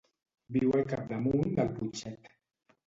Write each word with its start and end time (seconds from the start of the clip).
Viu 0.57 0.73
al 0.79 0.89
capdamunt 0.95 1.55
del 1.61 1.71
Putxet. 1.79 2.37